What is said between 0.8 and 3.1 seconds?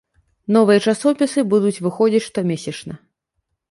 часопісы будуць выходзіць штомесячна.